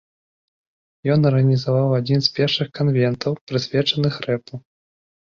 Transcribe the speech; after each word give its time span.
Ён 1.15 1.27
арганізаваў 1.29 1.87
адзін 1.97 2.19
з 2.29 2.31
першых 2.37 2.67
канвентаў, 2.79 3.37
прысвечаных 3.53 4.13
рэпу. 4.27 4.53